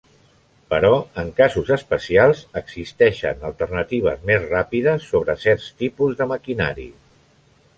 Però 0.73 0.89
en 1.23 1.27
casos 1.39 1.67
especials, 1.75 2.41
existeixen 2.61 3.45
alternatives 3.51 4.25
més 4.31 4.49
ràpides 4.55 5.07
sobre 5.13 5.37
certs 5.45 5.69
tipus 5.83 6.17
de 6.23 6.29
maquinari. 6.33 6.89